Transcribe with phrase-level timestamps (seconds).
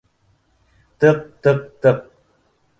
[1.05, 2.05] Тыҡ-тыҡ-тыҡ.